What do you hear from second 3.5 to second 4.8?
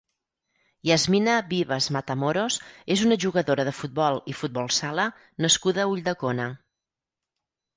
de futbol i futbol